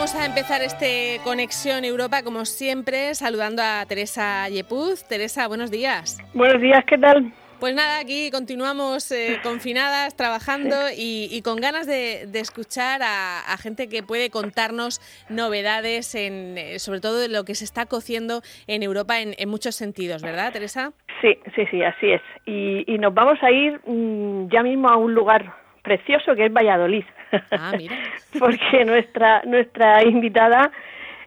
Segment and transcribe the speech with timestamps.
[0.00, 5.06] Vamos a empezar este Conexión Europa, como siempre, saludando a Teresa Yepuz.
[5.06, 6.18] Teresa, buenos días.
[6.32, 7.30] Buenos días, ¿qué tal?
[7.60, 14.02] Pues nada, aquí continuamos eh, confinadas, trabajando y, con ganas de, escuchar a, gente que
[14.02, 19.20] puede contarnos novedades, en, eh, sobre todo de lo que se está cociendo en Europa
[19.20, 20.92] en, muchos sentidos, ¿verdad, Teresa?
[21.20, 22.22] Sí, sí, sí, así es.
[22.46, 27.04] Y, nos vamos a ir mm, ya mismo a un lugar precioso que es Valladolid.
[27.50, 27.72] Ah.
[28.38, 30.70] Porque nuestra, nuestra invitada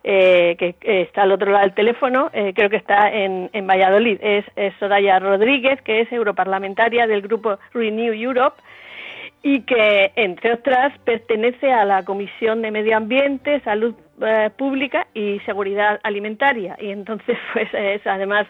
[0.04, 4.20] eh, que está al otro lado del teléfono, eh, creo que está en, Valladolid.
[4.22, 4.46] Es,
[4.78, 8.62] Soraya Rodríguez, que es europarlamentaria del grupo Renew Europe
[9.42, 15.40] y que, entre otras, pertenece a la Comisión de Medio Ambiente, Salud eh, Pública y
[15.46, 16.76] Seguridad Alimentaria.
[16.80, 18.46] Y entonces, pues es además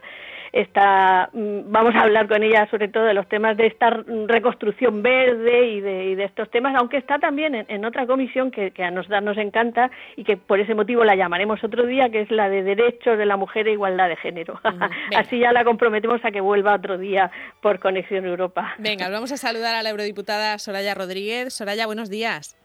[0.53, 5.01] está, mm, vamos a hablar con ella sobre todo de los temas de esta reconstrucción
[5.01, 9.37] verde y de, estos temas, aunque está también en, otra comisión que, a nosotros nos
[9.37, 13.17] encanta y que por ese motivo la llamaremos otro día, que es la de Derechos
[13.17, 14.61] de la Mujer e Igualdad de Género.
[15.17, 17.31] Así ya la comprometemos a que vuelva otro día
[17.61, 18.75] por Conexión Europa.
[18.77, 21.53] Venga, vamos a saludar a la eurodiputada Soraya Rodríguez.
[21.53, 22.55] Soraya, buenos días.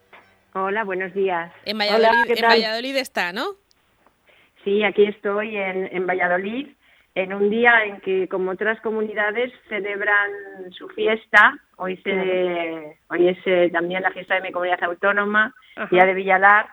[0.53, 1.53] Hola, buenos días.
[1.65, 3.47] En Valladolid, en Valladolid está, ¿no?
[4.65, 6.69] Sí, aquí estoy en, en Valladolid
[7.19, 10.31] en un día en que, como otras comunidades, celebran
[10.71, 11.59] su fiesta.
[11.77, 15.53] Hoy, se, hoy es eh, también la fiesta de mi comunidad autónoma,
[15.91, 16.69] Día de Villalar,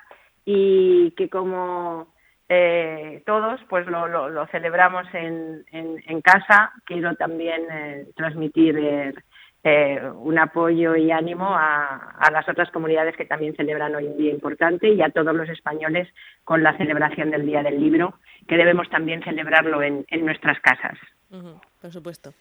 [0.45, 2.13] y que como
[2.47, 6.73] eh, todos, pues lo, lo, celebramos en, en, casa.
[6.85, 9.15] Quiero también eh, transmitir
[10.15, 14.31] un apoyo y ánimo a, a, las otras comunidades que también celebran hoy un día
[14.31, 16.07] importante y a todos los españoles
[16.43, 20.97] con la celebración del Día del Libro que debemos también celebrarlo en, nuestras casas.
[21.81, 22.33] por supuesto.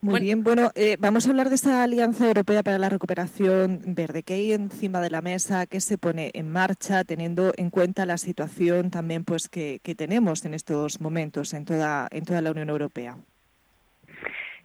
[0.00, 4.22] Muy bien, bueno, eh, vamos a hablar de esta Alianza Europea para la Recuperación Verde.
[4.22, 5.66] ¿Qué hay encima de la mesa?
[5.66, 10.44] ¿Qué se pone en marcha teniendo en cuenta la situación también pues que, que tenemos
[10.44, 13.16] en estos momentos en toda, en toda la Unión Europea?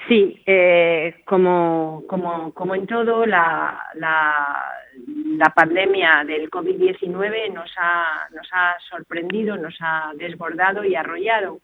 [0.10, 8.48] Sí, eh, como, como, como en todo, la, la, pandemia del COVID-19 nos ha, nos
[8.52, 11.60] ha sorprendido, nos ha desbordado y arrollado,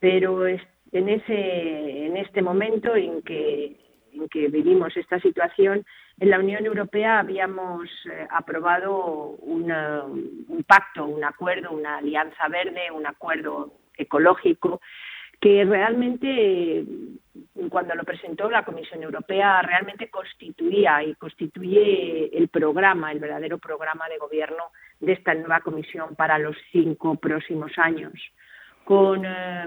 [0.00, 0.58] pero en,
[0.92, 3.76] ese, en este momento en que,
[4.14, 5.84] en que vivimos esta situación,
[6.18, 13.06] en la Unión Europea habíamos eh, aprobado un pacto, un acuerdo, una alianza verde, un
[13.06, 14.80] acuerdo ecológico
[15.40, 16.84] que realmente
[17.70, 24.08] cuando lo presentó la Comisión Europea realmente constituía y constituye el programa, el verdadero programa
[24.08, 24.64] de gobierno
[25.00, 28.12] de esta nueva Comisión para los cinco próximos años,
[28.84, 29.66] con eh,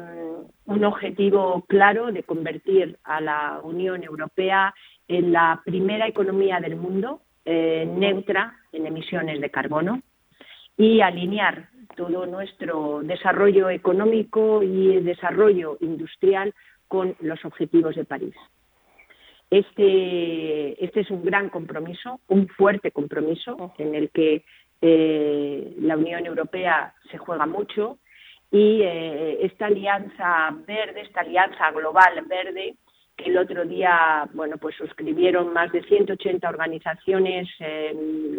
[0.65, 4.73] un objetivo claro de convertir a la Unión Europea
[5.07, 10.01] en la primera economía del mundo eh, neutra en emisiones de carbono
[10.77, 16.53] y alinear todo nuestro desarrollo económico y el desarrollo industrial
[16.89, 18.35] con los objetivos de París.
[19.49, 24.43] Este, este es un gran compromiso, un fuerte compromiso en el que
[24.81, 27.97] eh, la Unión Europea se juega mucho
[28.51, 32.75] y eh, esta alianza verde, esta alianza global verde,
[33.15, 37.47] que el otro día, bueno, pues suscribieron más de 180 organizaciones,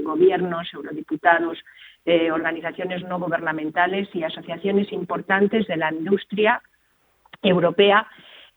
[0.03, 1.59] gobiernos, eurodiputados,
[2.06, 6.62] eh, organizaciones no gubernamentales y asociaciones importantes de la industria
[7.43, 8.06] europea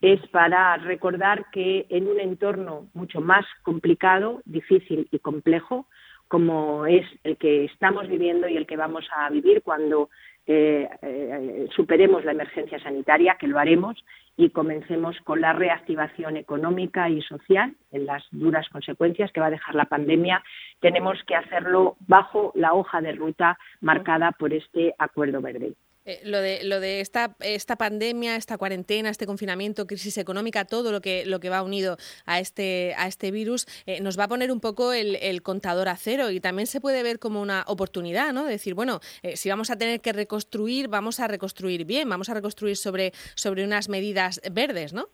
[0.03, 5.87] es para recordar que en un entorno mucho más complicado, difícil y complejo,
[6.27, 10.09] como es el que estamos viviendo y el que vamos a vivir cuando
[10.45, 14.03] eh, eh, superemos la emergencia sanitaria, que lo haremos,
[14.35, 19.51] y comencemos con la reactivación económica y social en las duras consecuencias que va a
[19.51, 20.44] dejar la pandemia,
[20.81, 25.75] tenemos que hacerlo bajo la hoja de ruta marcada por este acuerdo verde.
[26.05, 30.91] Eh, lo de, lo de esta, esta pandemia, esta cuarentena, este confinamiento, crisis económica, todo
[30.91, 34.27] lo que, lo que va unido a este, a este virus, eh, nos va a
[34.27, 35.13] poner un poco el,
[35.44, 38.45] contador a cero y también se puede ver como una oportunidad, ¿no?
[38.45, 42.33] decir, bueno, eh, si vamos a tener que reconstruir, vamos a reconstruir bien, vamos a
[42.33, 45.07] reconstruir sobre, sobre unas medidas verdes, ¿no?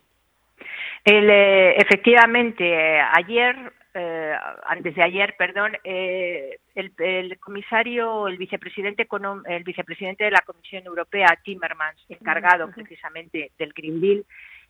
[1.06, 4.34] efectivamente, ayer eh,
[4.66, 9.06] antes de ayer, perdón, eh, el, comisario, el vicepresidente,
[9.46, 14.25] el vicepresidente de la Comisión Europea, Timmermans, encargado precisamente del Green Deal,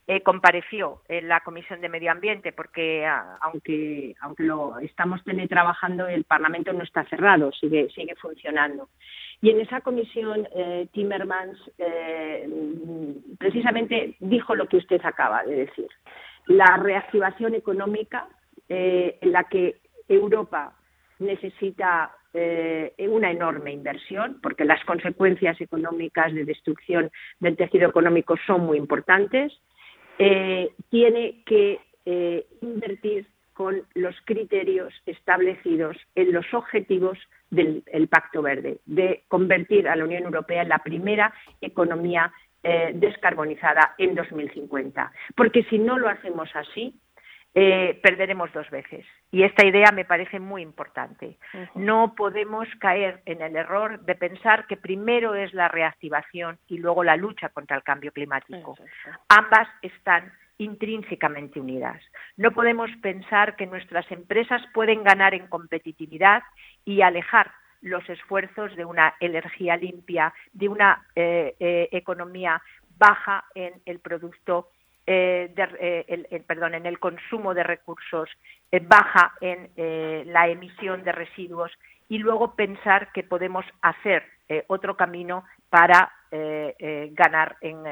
[0.08, 3.06] eh, compareció en la Comisión de Medio Ambiente porque
[3.40, 8.88] aunque aunque lo estamos teletrabajando el Parlamento no está cerrado sigue sigue funcionando.
[9.42, 10.48] Y en esa comisión
[10.92, 11.58] Timmermans
[13.38, 15.88] precisamente dijo lo que usted acaba de decir.
[16.46, 18.26] La reactivación económica
[18.72, 20.76] eh, en la que Europa
[21.18, 28.66] necesita eh, una enorme inversión, porque las consecuencias económicas de destrucción del tejido económico son
[28.66, 29.52] muy importantes.
[30.20, 31.80] Eh, tiene que
[32.60, 37.18] invertir con los criterios establecidos en los objetivos
[37.50, 42.32] del Pacto Verde, de convertir a la Unión Europea en la primera economía
[42.94, 45.12] descarbonizada en 2050.
[45.36, 46.94] Porque si no lo hacemos así,
[47.54, 49.04] eh, perderemos dos veces.
[49.32, 51.36] Y esta idea me parece muy importante.
[51.74, 57.02] No podemos caer en el error de pensar que primero es la reactivación y luego
[57.02, 58.76] la lucha contra el cambio climático.
[59.28, 62.00] Ambas están intrínsecamente unidas.
[62.36, 66.42] No podemos pensar que nuestras empresas pueden ganar en competitividad
[66.84, 67.50] y alejar
[67.80, 72.62] los esfuerzos de una energía limpia, de una eh, eh, economía
[72.98, 74.68] baja en el producto
[75.12, 78.30] eh, eh, el, perdón, en el consumo de recursos,
[78.70, 79.68] eh, baja en
[80.32, 81.72] la emisión de residuos
[82.08, 84.22] y luego pensar que podemos hacer
[84.68, 87.82] otro camino para ganar en,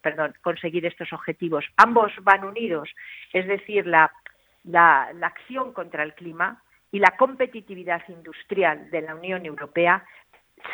[0.00, 1.66] perdón, conseguir estos objetivos.
[1.76, 2.88] Ambos van unidos,
[3.34, 4.10] es decir, la,
[4.64, 10.04] la acción contra el clima y la competitividad industrial de la Unión Europea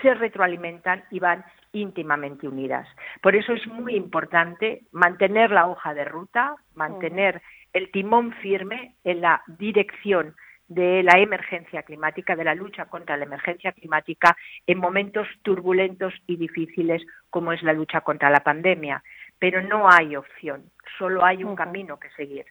[0.00, 2.86] se retroalimentan y van íntimamente unidas.
[3.20, 7.42] Por eso es muy importante mantener la hoja de ruta, mantener
[7.72, 10.34] el timón firme en la dirección
[10.68, 14.36] de la emergencia climática, de la lucha contra la emergencia climática
[14.66, 19.02] en momentos turbulentos y difíciles como es la lucha contra la pandemia.
[19.38, 22.46] Pero no hay opción, solo hay un camino que seguir.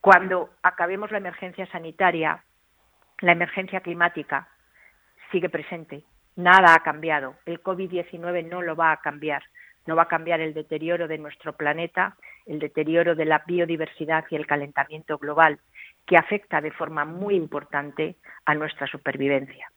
[0.00, 2.44] Cuando acabemos la emergencia sanitaria,
[3.20, 4.48] la emergencia climática
[5.30, 6.04] sigue presente
[6.36, 7.34] Nada ha cambiado.
[7.46, 9.42] El COVID-19 no lo va a cambiar.
[9.86, 14.36] No va a cambiar el deterioro de nuestro planeta, el deterioro de la biodiversidad y
[14.36, 15.58] el calentamiento global,
[16.04, 19.70] que afecta de forma muy importante a nuestra supervivencia.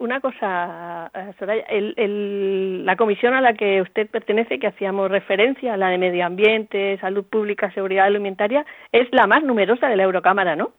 [0.00, 5.98] Una cosa, Soraya, la comisión a la que usted pertenece, que hacíamos referencia, la de
[5.98, 10.72] Medio Ambiente, Salud Pública, Seguridad Alimentaria, es la más numerosa de la Eurocámara, ¿no?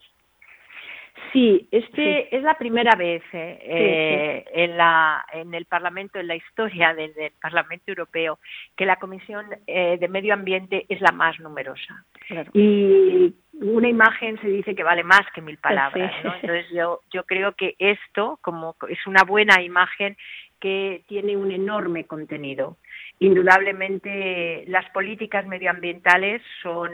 [1.34, 6.36] Sí, este es la primera vez eh, eh, en, la, en el Parlamento, en la
[6.36, 8.40] historia del, Parlamento Europeo,
[8.76, 12.06] que la Comisión eh, de Medio Ambiente es la más numerosa.
[12.54, 16.34] Y una imagen se dice que vale más que mil palabras, ¿no?
[16.42, 20.18] Entonces yo, yo creo que esto como es una buena imagen
[20.60, 22.78] que tiene un enorme contenido.
[23.20, 26.94] Indudablemente las políticas medioambientales son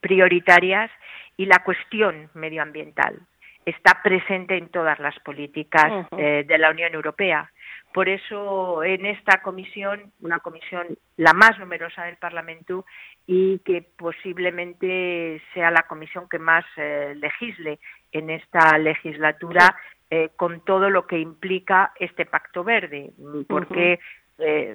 [0.00, 0.90] prioritarias
[1.38, 3.20] y la cuestión medioambiental
[3.64, 7.50] está presente en todas las políticas eh, de la Unión Europea.
[7.92, 10.86] Por eso, en esta comisión, una comisión
[11.16, 12.84] la más numerosa del Parlamento
[13.26, 17.78] y que posiblemente sea la comisión que más eh, legisle
[18.12, 19.76] en esta legislatura
[20.10, 23.12] eh, con todo lo que implica este pacto verde,
[23.48, 24.00] porque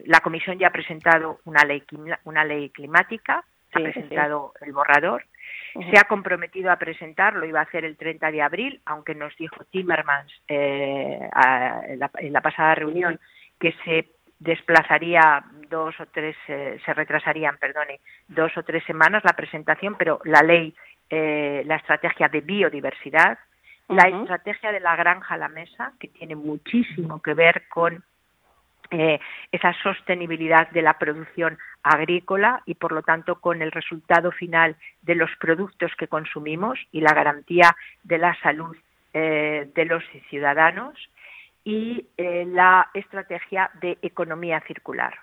[0.05, 1.83] la comisión ya ha presentado una ley,
[2.25, 3.45] una ley climática,
[3.79, 5.25] ha presentado el borrador,
[5.73, 9.63] se ha comprometido a presentarlo, iba a hacer el 30 de abril, aunque nos dijo
[9.71, 11.29] Timmermans eh,
[11.87, 11.99] en,
[12.33, 13.19] la, pasada reunión
[13.59, 14.07] que se
[14.39, 20.19] desplazaría dos o tres, eh, se retrasarían, perdone, dos o tres semanas la presentación, pero
[20.25, 20.75] la ley,
[21.09, 23.39] eh, la estrategia de biodiversidad,
[23.89, 28.03] la estrategia de la granja a la mesa, que tiene muchísimo que ver con
[28.93, 29.19] eh,
[29.51, 35.15] esa sostenibilidad de la producción agrícola y, por lo tanto, con el resultado final de
[35.15, 38.77] los productos que consumimos y la garantía de la salud
[39.15, 40.93] eh, de los ciudadanos
[41.63, 45.15] y eh, la estrategia de economía circular,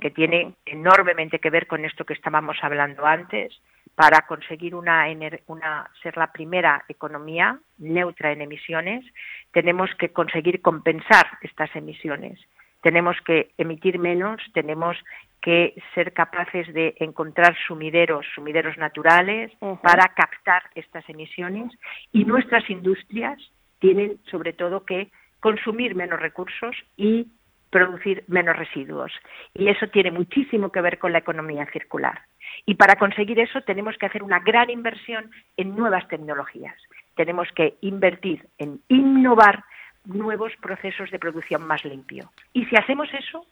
[0.00, 3.52] que tiene enormemente que ver con esto que estábamos hablando antes,
[3.94, 5.06] para conseguir una,
[5.46, 9.04] una, ser la primera economía neutra en emisiones,
[9.52, 12.40] tenemos que conseguir compensar estas emisiones
[12.84, 14.98] tenemos que emitir menos, tenemos
[15.40, 19.50] que ser capaces de encontrar sumideros, sumideros naturales
[19.82, 21.72] para captar estas emisiones
[22.12, 23.38] y nuestras industrias
[23.78, 25.10] tienen sobre todo que
[25.40, 27.28] consumir menos recursos y
[27.70, 29.12] producir menos residuos.
[29.54, 32.20] Y eso tiene muchísimo que ver con la economía circular.
[32.66, 36.76] Y para conseguir eso tenemos que hacer una gran inversión en nuevas tecnologías.
[37.16, 39.64] Tenemos que invertir en innovar
[40.04, 42.30] nuevos procesos de producción más limpio.
[42.52, 43.46] Y si hacemos eso,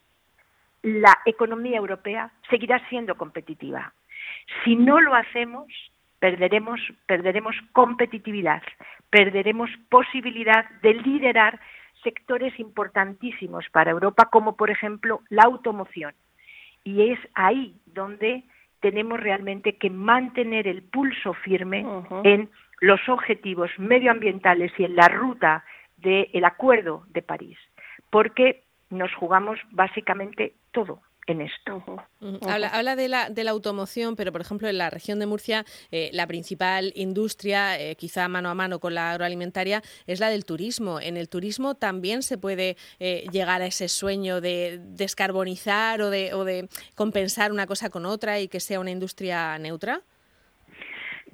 [0.83, 3.93] la economía europea seguirá siendo competitiva.
[4.65, 5.67] Si no lo hacemos,
[6.19, 8.63] perderemos, perderemos competitividad,
[9.11, 11.61] perderemos posibilidad de liderar
[12.03, 16.15] sectores importantísimos para Europa, como por ejemplo la automoción.
[16.85, 18.43] Y es ahí donde
[18.81, 21.87] tenemos realmente que mantener el pulso firme
[22.25, 25.65] en los objetivos medioambientales y en la ruta
[26.03, 27.59] del Acuerdo de París,
[28.11, 31.83] porque nos jugamos básicamente todo en esto.
[32.43, 36.11] Habla, de, la, de la automoción, pero por ejemplo en la región de Murcia eh,
[36.13, 41.01] la principal industria, eh, quizá mano a mano con la agroalimentaria, es la del turismo.
[41.01, 46.35] En el turismo también se puede eh, llegar a ese sueño de descarbonizar o de,
[46.35, 50.03] o de compensar una cosa con otra y que sea una industria neutra.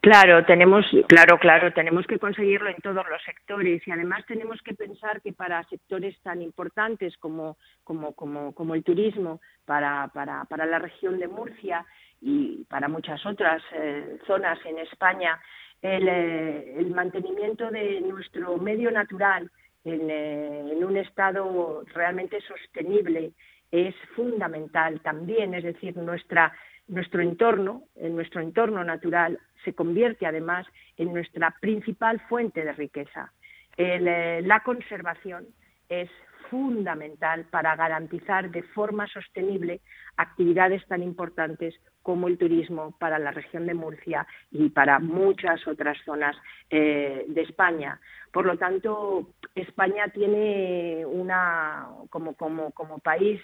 [0.09, 4.73] Claro, tenemos, claro, claro, tenemos que conseguirlo en todos los sectores y además tenemos que
[4.73, 10.65] pensar que para sectores tan importantes como, como, como, como el turismo, para, para, para
[10.65, 11.85] la región de Murcia
[12.23, 15.38] y para muchas otras eh, zonas en España,
[15.83, 19.50] el, eh, el, mantenimiento de nuestro medio natural
[19.85, 23.33] en, eh, en un estado realmente sostenible
[23.71, 31.13] es fundamental también, es decir, nuestro entorno, en nuestro entorno natural, se convierte además en
[31.13, 33.33] nuestra principal fuente de riqueza.
[33.77, 35.47] Eh, la conservación
[35.89, 36.11] es
[36.51, 39.81] fundamental para garantizar de forma sostenible
[40.17, 41.75] actividades tan importantes
[42.09, 46.35] como el turismo para la región de Murcia y para muchas otras zonas
[46.71, 48.00] eh, de España.
[48.33, 53.43] Por lo tanto, España tiene una, como, como, como país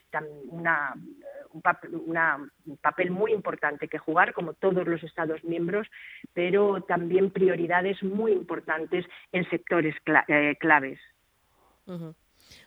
[0.48, 0.94] una,
[1.52, 1.60] un,
[2.80, 5.86] papel, muy importante que jugar, como todos los Estados miembros,
[6.32, 9.94] pero también prioridades muy importantes en sectores
[10.26, 10.98] eh, claves.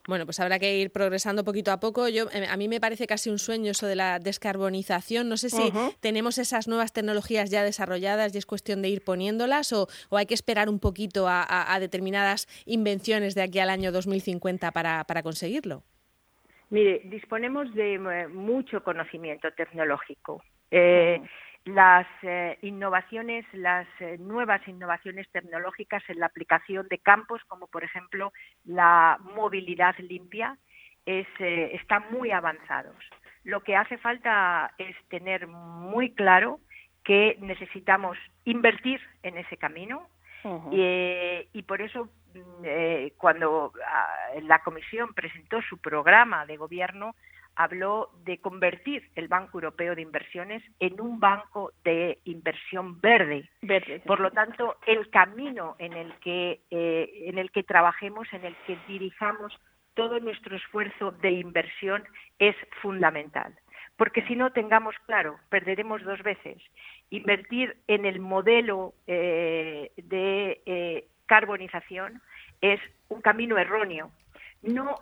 [0.07, 2.07] Bueno, pues habrá que ir progresando poquito a poco.
[2.09, 5.29] Yo, eh, a mí me parece casi un sueño eso de la descarbonización.
[5.29, 9.73] No sé si tenemos esas nuevas tecnologías ya desarrolladas y es cuestión de ir poniéndolas
[9.73, 15.03] o, hay que esperar un poquito a, determinadas invenciones de aquí al año 2050 para,
[15.03, 15.83] para conseguirlo.
[16.69, 20.43] Mire, disponemos de eh, mucho conocimiento tecnológico.
[20.69, 21.21] Eh,
[21.67, 27.83] las eh, innovaciones, las eh, nuevas innovaciones tecnológicas en la aplicación de campos, como por
[27.83, 28.31] ejemplo
[28.65, 30.57] la movilidad limpia,
[31.05, 32.95] es, eh, están muy avanzados.
[33.43, 36.59] Lo que hace falta es tener muy claro
[37.03, 40.07] que necesitamos invertir en ese camino
[40.71, 47.15] y, por eso mm, cuando ah, la Comisión presentó su programa de gobierno
[47.57, 53.49] habló de convertir el Banco Europeo de Inversiones en un banco de inversión verde.
[54.05, 58.55] Por lo tanto, el camino en el que eh, en el que trabajemos, en el
[58.67, 59.59] que dirijamos
[59.95, 62.03] todo nuestro esfuerzo de inversión
[62.37, 63.55] es fundamental.
[63.97, 66.61] Porque si no tengamos claro, perderemos dos veces.
[67.09, 72.21] Invertir en el modelo eh, de eh, carbonización
[72.61, 74.11] es un camino erróneo.
[74.61, 74.95] No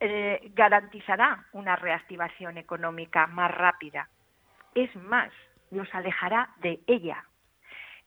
[0.00, 4.08] eh, garantizará una reactivación económica más rápida.
[4.74, 5.30] Es más,
[5.70, 7.24] nos alejará de ella.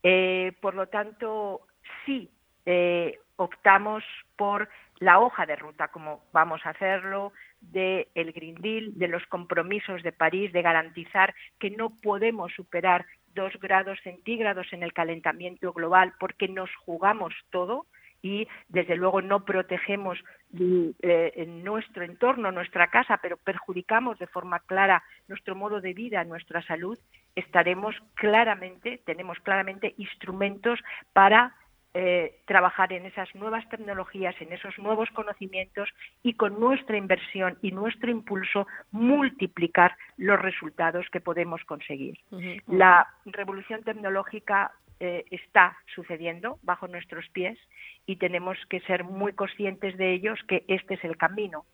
[0.02, 1.62] Eh, por lo tanto,
[2.06, 2.30] sí
[2.66, 4.04] eh, optamos
[4.36, 4.70] por
[5.00, 10.12] la hoja de ruta, como vamos a hacerlo, del Green Deal, de los compromisos de
[10.12, 16.48] París, de garantizar que no podemos superar dos grados centígrados en el calentamiento global porque
[16.48, 17.86] nos jugamos todo,
[18.24, 20.18] y desde luego no protegemos
[20.58, 26.64] eh, nuestro entorno, nuestra casa, pero perjudicamos de forma clara nuestro modo de vida, nuestra
[26.64, 26.98] salud,
[27.36, 30.80] estaremos claramente, tenemos claramente instrumentos
[31.12, 31.54] para
[31.96, 35.90] eh, trabajar en esas nuevas tecnologías, en esos nuevos conocimientos
[36.24, 42.18] y con nuestra inversión y nuestro impulso multiplicar los resultados que podemos conseguir.
[42.66, 44.72] La revolución tecnológica
[45.04, 47.60] eh, está sucediendo bajo nuestros pies
[48.06, 51.66] y tenemos que ser muy conscientes de ellos que este es el camino.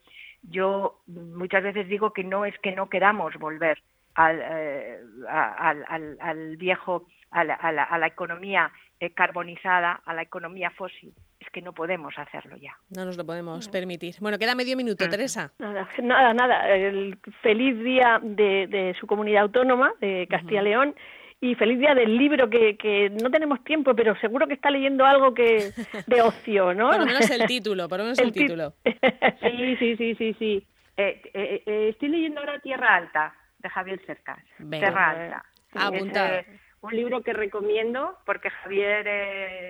[0.42, 3.84] Yo muchas veces digo que no es que no queramos volver
[4.16, 11.14] al, eh, al, viejo, a la, economía eh, carbonizada, a la economía fósil.
[11.40, 12.76] Es que no podemos hacerlo ya.
[12.90, 14.16] No nos lo podemos permitir.
[14.22, 15.54] Bueno, queda medio minuto, Teresa.
[15.60, 20.96] Nada, nada, El feliz día de, su comunidad autónoma, de Castilla León
[21.42, 25.06] y feliz día del libro que, que no tenemos tiempo, pero seguro que está leyendo
[25.06, 25.72] algo que
[26.08, 26.90] de ocio, ¿no?
[26.90, 28.74] por lo menos el título, por lo menos el, título.
[28.84, 30.68] sí, sí, sí, sí, sí.
[30.98, 34.40] Eh, eh, eh, estoy leyendo ahora Tierra Alta, de Javier Cercas.
[34.70, 35.46] Tierra Alta.
[35.76, 36.44] Apunta.
[36.82, 39.08] un libro que recomiendo porque Javier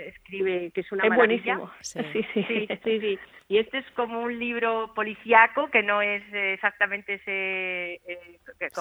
[0.08, 2.00] escribe que es una es buenísimo sí.
[2.14, 2.68] Sí, sí.
[2.84, 3.20] sí.
[3.50, 8.00] y este es como un libro policiaco que no es exactamente ese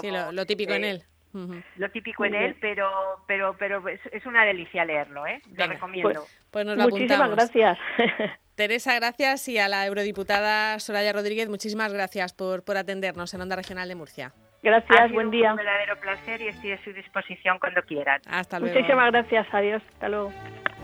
[0.01, 2.89] sí, lo, típico en él lo típico en él, pero
[3.27, 5.41] pero pero es, una delicia leerlo, ¿eh?
[5.57, 6.25] Lo recomiendo.
[6.51, 7.79] Pues, pues muchísimas gracias.
[8.55, 13.55] Teresa, gracias y a la eurodiputada Soraya Rodríguez, muchísimas gracias por, por atendernos en Onda
[13.55, 14.33] Regional de Murcia.
[14.65, 15.53] Gracias, buen día.
[15.53, 18.21] Un verdadero placer y estoy a su disposición cuando quieran.
[18.27, 18.75] Hasta luego.
[18.75, 20.33] Muchísimas gracias, adiós, hasta luego.
[20.33, 20.78] Thank you.